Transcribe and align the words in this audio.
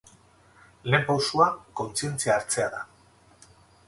Lehen 0.93 1.03
pausoa 1.09 1.47
kontzientzia 1.81 2.37
hartzea 2.39 2.71
da. 2.77 2.81